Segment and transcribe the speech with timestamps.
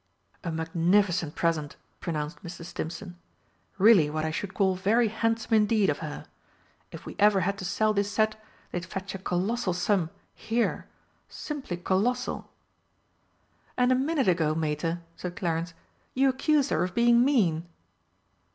[0.43, 2.65] "A magnificent present!" pronounced Mr.
[2.65, 3.19] Stimpson.
[3.77, 6.25] "Really what I should call very handsome indeed of her.
[6.91, 8.35] If we ever had to sell this set
[8.71, 10.87] they'd fetch a colossal sum here
[11.29, 12.49] simply colossal!"
[13.77, 15.75] "And a minute ago, Mater," said Clarence,
[16.15, 17.67] "you accused her of being mean!"